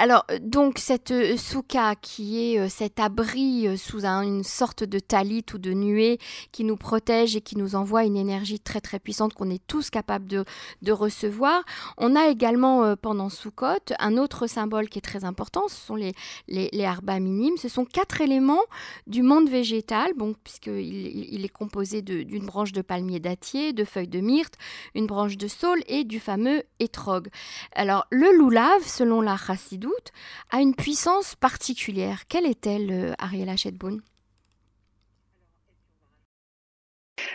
Alors, 0.00 0.24
euh, 0.30 0.38
donc, 0.40 0.78
cette 0.78 1.10
euh, 1.10 1.36
souka 1.36 1.96
qui 1.96 2.54
est 2.54 2.60
euh, 2.60 2.68
cet 2.68 3.00
abri 3.00 3.76
sous 3.76 4.04
une 4.04 4.44
sorte 4.44 4.84
de 4.84 5.00
talit 5.00 5.44
ou 5.52 5.58
de 5.58 5.72
nuée 5.72 6.18
qui 6.52 6.62
nous 6.62 6.76
protège 6.76 7.34
et 7.34 7.40
qui 7.40 7.58
nous 7.58 7.74
envoie 7.74 8.04
une 8.04 8.16
énergie 8.16 8.60
très 8.60 8.80
très 8.80 9.00
puissante 9.00 9.34
qu'on 9.34 9.50
est 9.50 9.66
tous 9.66 9.90
capables 9.90 10.26
de, 10.26 10.44
recevoir. 10.92 11.64
On 11.96 12.14
a 12.14 12.28
également 12.28 12.96
pendant 12.96 13.28
Soukot 13.28 13.92
un 13.98 14.16
autre 14.16 14.46
symbole 14.46 14.88
qui 14.88 14.98
est 14.98 15.02
très 15.02 15.24
important, 15.24 15.68
ce 15.68 15.76
sont 15.76 15.96
les, 15.96 16.14
les, 16.46 16.70
minimes. 17.20 17.56
Ce 17.58 17.68
sont 17.68 17.84
quatre 17.84 18.20
éléments 18.20 18.62
du 19.06 19.22
monde 19.22 19.50
végétal, 19.50 20.12
bon, 20.16 20.34
puisqu'il 20.44 21.34
il 21.34 21.44
est 21.44 21.50
composé 21.50 22.00
d'une 22.02 22.46
branche 22.46 22.72
de 22.72 22.80
palmier 22.80 23.20
dattier, 23.20 23.72
de 23.72 23.84
feuilles 23.84 24.08
de 24.08 24.20
myrte, 24.20 24.54
une 24.94 25.06
branche 25.06 25.36
de 25.36 25.48
saule 25.48 25.82
et 25.88 26.04
du 26.04 26.20
fameux 26.20 26.62
étrog. 26.78 27.28
Alors, 27.74 28.06
le 28.10 28.34
loulav, 28.36 28.82
selon 28.82 29.20
la 29.20 29.36
chassidou, 29.36 29.87
a 30.50 30.60
une 30.60 30.74
puissance 30.74 31.34
particulière. 31.34 32.26
Quelle 32.28 32.46
est-elle, 32.46 32.90
euh, 32.90 33.12
Ariela 33.18 33.56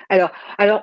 Alors, 0.09 0.31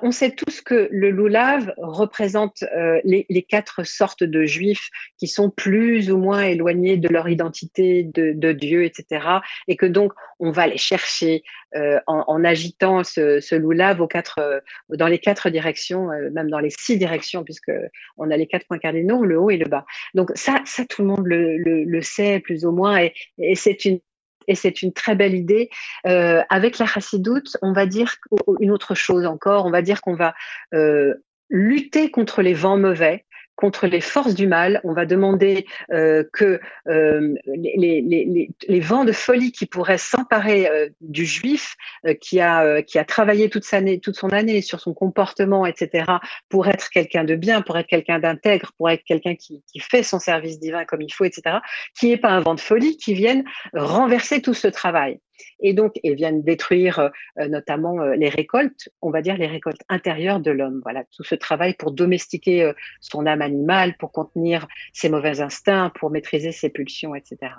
on 0.01 0.11
sait 0.11 0.31
tous 0.31 0.61
que 0.61 0.87
le 0.91 1.09
loulav 1.09 1.73
représente 1.77 2.63
euh, 2.75 2.99
les, 3.03 3.45
quatre 3.47 3.83
sortes 3.83 4.23
de 4.23 4.45
juifs 4.45 4.89
qui 5.17 5.27
sont 5.27 5.49
plus 5.49 6.11
ou 6.11 6.17
moins 6.17 6.43
éloignés 6.43 6.97
de 6.97 7.09
leur 7.09 7.27
identité 7.27 8.03
de, 8.03 8.51
Dieu, 8.51 8.83
etc. 8.83 9.25
Et 9.67 9.75
que 9.75 9.85
donc, 9.85 10.13
on 10.39 10.51
va 10.51 10.67
les 10.67 10.77
chercher 10.77 11.43
euh, 11.75 11.99
en, 12.07 12.43
agitant 12.43 13.03
ce, 13.03 13.39
ce 13.39 13.55
loulav 13.55 14.01
euh, 14.37 14.59
dans 14.89 15.07
les 15.07 15.19
quatre 15.19 15.49
directions, 15.49 16.07
même 16.31 16.49
dans 16.49 16.59
les 16.59 16.69
six 16.69 16.97
directions, 16.97 17.43
puisque 17.43 17.71
on 18.17 18.29
a 18.29 18.37
les 18.37 18.47
quatre 18.47 18.67
points 18.67 18.79
cardinaux, 18.79 19.23
le 19.23 19.39
haut 19.39 19.49
et 19.49 19.57
le 19.57 19.67
bas. 19.67 19.85
Donc 20.13 20.31
ça, 20.35 20.61
ça 20.65 20.85
tout 20.85 21.01
le 21.01 21.07
monde 21.07 21.25
le, 21.25 22.01
sait 22.01 22.39
plus 22.39 22.65
ou 22.65 22.71
moins, 22.71 23.07
et 23.37 23.55
c'est 23.55 23.85
une 23.85 23.99
et 24.47 24.55
c'est 24.55 24.81
une 24.81 24.93
très 24.93 25.15
belle 25.15 25.35
idée. 25.35 25.69
Euh, 26.05 26.41
avec 26.49 26.77
la 26.77 26.85
chassidoute, 26.85 27.57
on 27.61 27.73
va 27.73 27.85
dire 27.85 28.15
une 28.59 28.71
autre 28.71 28.95
chose 28.95 29.25
encore, 29.25 29.65
on 29.65 29.71
va 29.71 29.81
dire 29.81 30.01
qu'on 30.01 30.15
va 30.15 30.33
euh, 30.73 31.13
lutter 31.49 32.11
contre 32.11 32.41
les 32.41 32.53
vents 32.53 32.77
mauvais, 32.77 33.25
contre 33.61 33.85
les 33.85 34.01
forces 34.01 34.33
du 34.33 34.47
mal. 34.47 34.81
On 34.83 34.93
va 34.93 35.05
demander 35.05 35.67
euh, 35.91 36.23
que 36.33 36.59
euh, 36.87 37.35
les, 37.45 38.79
vents 38.79 39.05
de 39.05 39.11
folie 39.11 39.51
qui 39.51 39.67
pourraient 39.67 39.99
s'emparer 39.99 40.67
euh, 40.67 40.89
du 40.99 41.25
juif 41.25 41.75
qui 42.19 42.39
a 42.39 42.81
qui 42.81 42.97
a 42.97 43.05
travaillé 43.05 43.49
toute, 43.49 43.63
sa, 43.63 43.79
toute 43.99 44.15
son 44.15 44.29
année 44.29 44.61
sur 44.61 44.79
son 44.79 44.93
comportement, 44.95 45.67
etc., 45.67 46.05
pour 46.49 46.67
être 46.67 46.89
quelqu'un 46.89 47.23
de 47.23 47.35
bien, 47.35 47.61
pour 47.61 47.77
être 47.77 47.87
quelqu'un 47.87 48.17
d'intègre, 48.17 48.71
pour 48.77 48.89
être 48.89 49.03
quelqu'un 49.03 49.35
qui, 49.35 49.61
qui, 49.71 49.79
fait 49.79 50.01
son 50.01 50.17
service 50.17 50.59
divin 50.59 50.83
comme 50.85 51.01
il 51.01 51.13
faut, 51.13 51.25
etc., 51.25 51.57
qui 51.97 52.07
n'est 52.09 52.17
pas 52.17 52.29
un 52.29 52.39
vent 52.39 52.55
de 52.55 52.59
folie, 52.59 52.97
qui 52.97 53.13
vienne 53.13 53.43
renverser 53.73 54.41
tout 54.41 54.55
ce 54.55 54.67
travail 54.67 55.19
et 55.59 55.73
donc 55.73 55.93
ils 56.03 56.15
viennent 56.15 56.43
détruire 56.43 57.11
euh, 57.39 57.47
notamment 57.47 58.01
euh, 58.01 58.15
les 58.15 58.29
récoltes, 58.29 58.89
on 59.01 59.11
va 59.11 59.21
dire 59.21 59.37
les 59.37 59.47
récoltes 59.47 59.81
intérieures 59.89 60.39
de 60.39 60.51
l'homme. 60.51 60.81
Voilà, 60.83 61.03
tout 61.15 61.23
ce 61.23 61.35
travail 61.35 61.73
pour 61.73 61.91
domestiquer 61.91 62.63
euh, 62.63 62.73
son 62.99 63.25
âme 63.25 63.41
animale, 63.41 63.95
pour 63.97 64.11
contenir 64.11 64.67
ses 64.93 65.09
mauvais 65.09 65.41
instincts, 65.41 65.91
pour 65.99 66.09
maîtriser 66.09 66.51
ses 66.51 66.69
pulsions, 66.69 67.15
etc. 67.15 67.53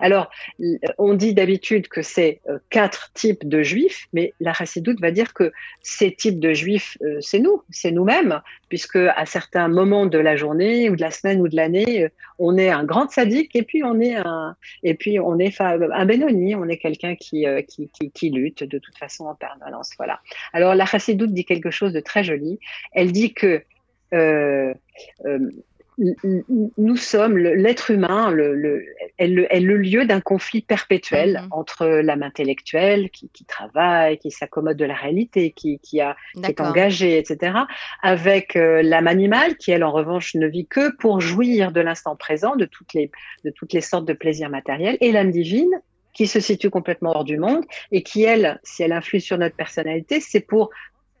Alors, 0.00 0.30
on 0.98 1.14
dit 1.14 1.34
d'habitude 1.34 1.88
que 1.88 2.02
c'est 2.02 2.40
euh, 2.48 2.58
quatre 2.70 3.12
types 3.12 3.48
de 3.48 3.62
juifs, 3.62 4.08
mais 4.12 4.34
la 4.40 4.52
Chassidoute 4.52 5.00
va 5.00 5.10
dire 5.10 5.32
que 5.32 5.52
ces 5.82 6.12
types 6.12 6.40
de 6.40 6.52
juifs, 6.52 6.96
euh, 7.02 7.18
c'est 7.20 7.38
nous, 7.38 7.62
c'est 7.70 7.90
nous-mêmes, 7.90 8.40
puisque 8.68 8.96
à 8.96 9.26
certains 9.26 9.68
moments 9.68 10.06
de 10.06 10.18
la 10.18 10.36
journée 10.36 10.90
ou 10.90 10.96
de 10.96 11.00
la 11.00 11.10
semaine 11.10 11.40
ou 11.40 11.48
de 11.48 11.56
l'année, 11.56 12.04
euh, 12.04 12.08
on 12.38 12.56
est 12.58 12.70
un 12.70 12.84
grand 12.84 13.10
sadique 13.10 13.54
et 13.54 13.62
puis 13.62 13.84
on 13.84 14.00
est 14.00 14.16
un, 14.16 14.56
et 14.82 14.94
puis 14.94 15.20
on 15.20 15.38
est 15.38 15.60
un 15.60 16.06
Benoni, 16.06 16.54
on 16.54 16.68
est 16.68 16.78
quelqu'un 16.78 17.14
qui, 17.14 17.44
qui, 18.14 18.30
lutte 18.30 18.64
de 18.64 18.78
toute 18.78 18.96
façon 18.96 19.26
en 19.26 19.34
permanence. 19.34 19.90
Voilà. 19.98 20.20
Alors, 20.52 20.74
la 20.74 20.86
Chassidoute 20.86 21.32
dit 21.32 21.44
quelque 21.44 21.70
chose 21.70 21.92
de 21.92 22.00
très 22.00 22.24
joli. 22.24 22.58
Elle 22.92 23.12
dit 23.12 23.34
que 23.34 23.62
nous 26.78 26.96
sommes, 26.96 27.36
l'être 27.36 27.90
humain 27.90 28.30
le, 28.30 28.84
est, 29.18 29.28
le, 29.28 29.76
lieu 29.76 30.06
d'un 30.06 30.20
conflit 30.20 30.62
perpétuel 30.62 31.40
mhm. 31.42 31.48
entre 31.50 31.86
l'âme 31.86 32.22
intellectuelle 32.22 33.10
qui, 33.10 33.28
travaille, 33.46 34.18
qui 34.18 34.30
s'accommode 34.30 34.76
de 34.76 34.84
la 34.84 34.94
réalité, 34.94 35.50
qui, 35.50 35.78
qui, 35.80 36.00
a, 36.00 36.16
est 36.42 36.60
engagée, 36.60 37.18
etc., 37.18 37.58
avec 38.02 38.56
euh, 38.56 38.82
l'âme 38.82 39.08
animale 39.08 39.56
qui, 39.56 39.72
elle, 39.72 39.84
en 39.84 39.92
revanche, 39.92 40.34
ne 40.34 40.46
vit 40.46 40.66
que 40.66 40.94
pour 40.96 41.20
jouir 41.20 41.72
de 41.72 41.80
l'instant 41.80 42.16
présent, 42.16 42.56
de 42.56 42.64
toutes, 42.64 42.94
les, 42.94 43.10
de 43.44 43.50
toutes 43.50 43.72
les 43.72 43.80
sortes 43.80 44.06
de 44.06 44.14
plaisirs 44.14 44.50
matériels, 44.50 44.96
et 45.00 45.12
l'âme 45.12 45.30
divine 45.30 45.80
qui 46.12 46.26
se 46.26 46.40
situe 46.40 46.70
complètement 46.70 47.10
hors 47.10 47.24
du 47.24 47.38
monde 47.38 47.64
et 47.92 48.02
qui, 48.02 48.24
elle, 48.24 48.58
si 48.64 48.82
elle 48.82 48.92
influe 48.92 49.20
sur 49.20 49.38
notre 49.38 49.54
personnalité, 49.54 50.20
c'est 50.20 50.40
pour 50.40 50.70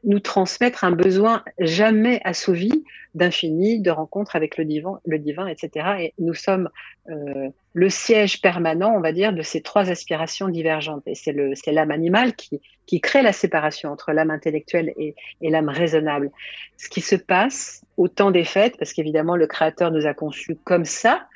nous 0.04 0.20
transmettre 0.20 0.84
un 0.84 0.92
besoin 0.92 1.44
jamais 1.58 2.20
assouvi 2.24 2.84
d'infini, 3.14 3.80
de 3.80 3.90
rencontre 3.90 4.36
avec 4.36 4.56
le 4.56 4.64
divin, 4.64 5.00
le 5.04 5.18
divin, 5.18 5.46
etc. 5.46 5.86
Et 6.00 6.14
nous 6.18 6.34
sommes 6.34 6.68
euh, 7.08 7.48
le 7.72 7.88
siège 7.90 8.40
permanent, 8.40 8.94
on 8.94 9.00
va 9.00 9.12
dire, 9.12 9.32
de 9.32 9.42
ces 9.42 9.62
trois 9.62 9.90
aspirations 9.90 10.48
divergentes. 10.48 11.02
Et 11.06 11.14
c'est 11.14 11.72
l'âme 11.72 11.90
animale 11.90 12.34
qui, 12.34 12.60
qui 12.86 13.00
crée 13.00 13.22
la 13.22 13.32
séparation 13.32 13.90
entre 13.90 14.12
l'âme 14.12 14.30
intellectuelle 14.30 14.92
et, 14.96 15.14
et 15.40 15.50
l'âme 15.50 15.68
raisonnable. 15.68 16.30
Ce 16.76 16.88
qui 16.88 17.00
se 17.00 17.16
passe 17.16 17.82
au 17.96 18.08
temps 18.08 18.30
des 18.30 18.44
fêtes, 18.44 18.76
parce 18.78 18.92
qu'évidemment 18.92 19.36
le 19.36 19.46
Créateur 19.46 19.90
nous 19.90 20.06
a 20.06 20.14
conçus 20.14 20.56
comme 20.64 20.84
ça, 20.84 21.26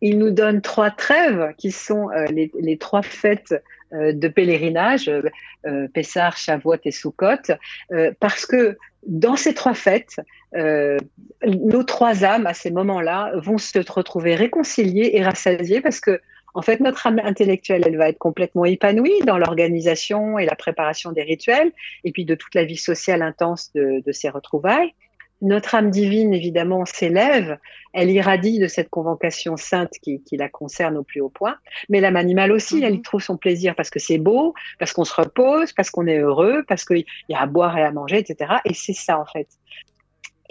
il 0.00 0.18
nous 0.18 0.30
donne 0.30 0.62
trois 0.62 0.90
trêves 0.90 1.54
qui 1.58 1.72
sont 1.72 2.10
euh, 2.10 2.24
les, 2.26 2.50
les, 2.58 2.78
trois 2.78 3.02
fêtes 3.02 3.54
de 3.92 4.28
pèlerinage, 4.28 5.08
euh, 5.08 5.22
euh, 5.66 5.88
Pessar, 5.88 6.36
Shavuot 6.36 6.76
et 6.84 6.90
Sukkot, 6.90 7.54
parce 8.20 8.46
que 8.46 8.78
dans 9.06 9.36
ces 9.36 9.54
trois 9.54 9.74
fêtes, 9.74 10.20
nos 10.54 11.82
trois 11.84 12.24
âmes 12.24 12.46
à 12.46 12.54
ces 12.54 12.70
moments-là 12.70 13.32
vont 13.36 13.58
se 13.58 13.78
retrouver 13.90 14.34
réconciliées 14.34 15.10
et 15.14 15.22
rassasiées 15.22 15.80
parce 15.80 16.00
que 16.00 16.20
En 16.52 16.62
fait, 16.62 16.80
notre 16.80 17.06
âme 17.06 17.20
intellectuelle, 17.22 17.84
elle 17.86 17.96
va 17.96 18.08
être 18.08 18.18
complètement 18.18 18.64
épanouie 18.64 19.20
dans 19.24 19.38
l'organisation 19.38 20.36
et 20.36 20.44
la 20.44 20.56
préparation 20.56 21.12
des 21.12 21.22
rituels, 21.22 21.70
et 22.02 22.10
puis 22.10 22.24
de 22.24 22.34
toute 22.34 22.56
la 22.56 22.64
vie 22.64 22.76
sociale 22.76 23.22
intense 23.22 23.72
de 23.72 24.12
ces 24.12 24.30
retrouvailles. 24.30 24.92
Notre 25.42 25.74
âme 25.74 25.90
divine, 25.90 26.34
évidemment, 26.34 26.84
s'élève, 26.84 27.58
elle 27.92 28.10
irradie 28.10 28.58
de 28.58 28.66
cette 28.66 28.88
convocation 28.88 29.56
sainte 29.56 29.92
qui, 30.02 30.22
qui, 30.22 30.36
la 30.36 30.48
concerne 30.48 30.96
au 30.96 31.02
plus 31.02 31.20
haut 31.20 31.28
point. 31.28 31.56
Mais 31.88 32.00
l'âme 32.00 32.16
animale 32.16 32.52
aussi, 32.52 32.82
elle 32.82 32.94
y 32.94 32.98
mhm. 32.98 33.02
trouve 33.02 33.22
son 33.22 33.36
plaisir 33.36 33.74
parce 33.74 33.90
que 33.90 33.98
c'est 33.98 34.18
beau, 34.18 34.54
parce 34.78 34.92
qu'on 34.92 35.04
se 35.04 35.14
repose, 35.14 35.72
parce 35.72 35.90
qu'on 35.90 36.06
est 36.06 36.18
heureux, 36.18 36.64
parce 36.68 36.84
qu'il 36.84 37.04
y 37.28 37.34
a 37.34 37.40
à 37.40 37.46
boire 37.46 37.76
et 37.78 37.82
à 37.82 37.90
manger, 37.90 38.18
etc. 38.18 38.54
Et 38.64 38.74
c'est 38.74 38.92
ça, 38.92 39.18
en 39.18 39.26
fait. 39.26 39.48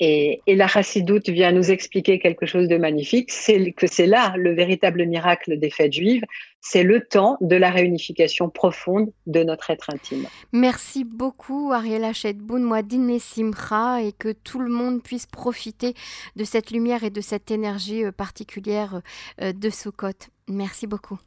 Et, 0.01 0.41
et, 0.48 0.56
la 0.56 0.68
chassidoute 0.68 1.27
vient 1.27 1.51
nous 1.51 1.72
expliquer 1.72 2.20
quelque 2.20 2.46
chose 2.46 2.70
de 2.70 2.77
magnifique, 2.77 3.32
c'est 3.32 3.74
que 3.74 3.86
c'est 3.86 4.06
là 4.06 4.34
le 4.38 4.53
véritable 4.53 5.06
miracle 5.06 5.60
des 5.60 5.70
fêtes 5.70 5.91
juives, 5.91 6.24
c'est 6.62 6.84
le 6.84 7.01
temps 7.01 7.38
de 7.41 7.56
la 7.58 7.70
réunification 7.70 8.50
profonde 8.50 9.12
de 9.27 9.44
notre 9.44 9.70
être 9.72 9.89
intime. 9.94 10.25
Merci 10.53 11.03
beaucoup 11.03 11.72
Ariela 11.74 12.13
Chedboun, 12.13 12.63
Mouadine 12.63 13.20
Simcha, 13.20 14.01
et 14.01 14.13
que 14.13 14.32
tout 14.32 14.60
le 14.60 14.70
monde 14.70 15.03
puisse 15.03 15.25
profiter 15.25 15.94
de 16.36 16.44
cette 16.46 16.72
lumière 16.72 17.03
et 17.03 17.10
de 17.10 17.22
cette 17.22 17.51
énergie 17.51 18.06
euh, 18.06 18.12
particulière 18.12 19.01
euh, 19.41 19.51
de 19.51 19.70
Sukkot. 19.70 20.29
Merci 20.48 20.88
beaucoup. 20.88 21.20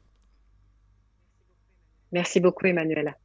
Merci 2.11 2.41
beaucoup 2.41 2.67
Emmanuela. 2.67 3.17